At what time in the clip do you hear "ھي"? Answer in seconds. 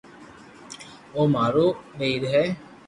2.33-2.45